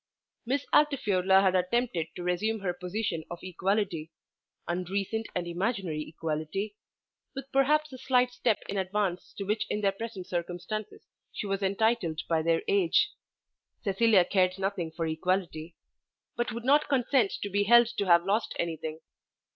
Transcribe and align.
Miss 0.47 0.65
Altifiorla 0.73 1.41
had 1.43 1.53
attempted 1.55 2.07
to 2.15 2.23
resume 2.23 2.61
her 2.61 2.73
position 2.73 3.23
of 3.29 3.37
equality, 3.43 4.09
unreasoned 4.67 5.27
and 5.35 5.45
imaginary 5.45 6.09
equality, 6.09 6.75
with 7.35 7.51
perhaps 7.51 7.93
a 7.93 7.99
slight 7.99 8.31
step 8.31 8.57
in 8.67 8.79
advance 8.79 9.31
to 9.37 9.43
which 9.43 9.67
in 9.69 9.81
their 9.81 9.91
present 9.91 10.25
circumstances 10.25 11.05
she 11.31 11.45
was 11.45 11.61
entitled 11.61 12.21
by 12.27 12.41
their 12.41 12.63
age. 12.67 13.11
Cecilia 13.83 14.25
cared 14.25 14.57
nothing 14.57 14.89
for 14.89 15.05
equality, 15.05 15.75
but 16.35 16.51
would 16.51 16.65
not 16.65 16.89
consent 16.89 17.33
to 17.33 17.49
be 17.51 17.65
held 17.65 17.85
to 17.99 18.05
have 18.07 18.25
lost 18.25 18.55
anything. 18.57 19.01